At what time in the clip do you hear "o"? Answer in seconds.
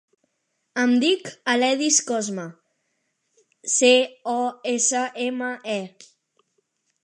4.35-4.37